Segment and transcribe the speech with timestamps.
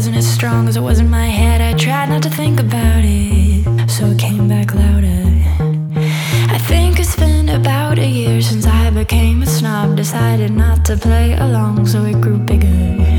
[0.00, 1.60] wasn't as strong as it was in my head.
[1.60, 5.22] I tried not to think about it, so it came back louder.
[6.56, 9.96] I think it's been about a year since I became a snob.
[9.96, 13.09] Decided not to play along, so it grew bigger.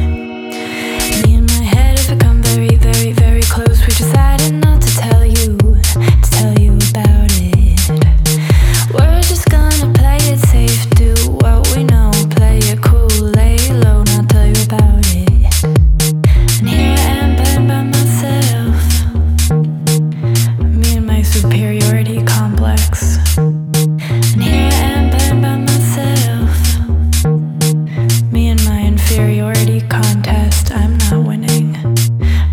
[30.01, 30.71] Contest.
[30.71, 31.73] I'm not winning,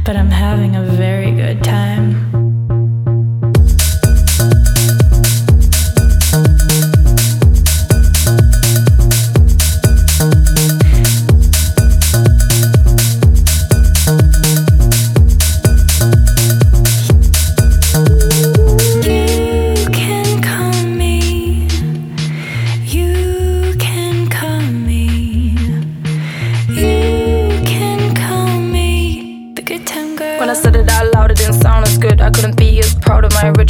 [0.04, 1.27] but I'm having a very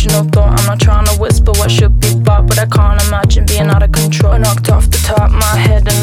[0.09, 0.59] original thought.
[0.59, 3.83] I'm not trying to whisper what should be bought, but I can't imagine being out
[3.83, 4.39] of control.
[4.39, 6.03] Knocked off the top of my head and